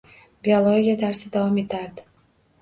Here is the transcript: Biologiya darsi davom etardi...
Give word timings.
Biologiya 0.47 0.95
darsi 1.03 1.29
davom 1.35 1.61
etardi... 1.65 2.09